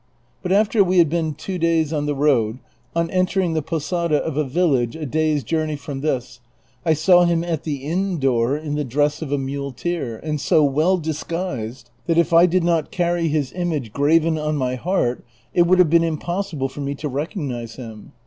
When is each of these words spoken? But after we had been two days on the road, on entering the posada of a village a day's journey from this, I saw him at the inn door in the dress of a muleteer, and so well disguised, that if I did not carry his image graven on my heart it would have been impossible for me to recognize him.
But 0.41 0.51
after 0.51 0.83
we 0.83 0.97
had 0.97 1.09
been 1.09 1.35
two 1.35 1.59
days 1.59 1.93
on 1.93 2.07
the 2.07 2.15
road, 2.15 2.57
on 2.95 3.11
entering 3.11 3.53
the 3.53 3.61
posada 3.61 4.15
of 4.17 4.35
a 4.35 4.43
village 4.43 4.95
a 4.95 5.05
day's 5.05 5.43
journey 5.43 5.75
from 5.75 6.01
this, 6.01 6.39
I 6.83 6.93
saw 6.95 7.25
him 7.25 7.43
at 7.43 7.65
the 7.65 7.83
inn 7.83 8.17
door 8.17 8.57
in 8.57 8.73
the 8.73 8.83
dress 8.83 9.21
of 9.21 9.31
a 9.31 9.37
muleteer, 9.37 10.17
and 10.23 10.41
so 10.41 10.63
well 10.63 10.97
disguised, 10.97 11.91
that 12.07 12.17
if 12.17 12.33
I 12.33 12.47
did 12.47 12.63
not 12.63 12.89
carry 12.89 13.27
his 13.27 13.53
image 13.53 13.93
graven 13.93 14.39
on 14.39 14.57
my 14.57 14.73
heart 14.73 15.23
it 15.53 15.67
would 15.67 15.77
have 15.77 15.91
been 15.91 16.03
impossible 16.03 16.67
for 16.67 16.81
me 16.81 16.95
to 16.95 17.07
recognize 17.07 17.75
him. 17.75 18.13